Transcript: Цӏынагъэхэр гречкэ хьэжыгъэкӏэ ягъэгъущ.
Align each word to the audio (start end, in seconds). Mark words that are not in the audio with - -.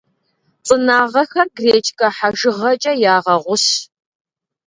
Цӏынагъэхэр 0.65 1.47
гречкэ 1.57 2.07
хьэжыгъэкӏэ 2.15 2.93
ягъэгъущ. 3.15 3.65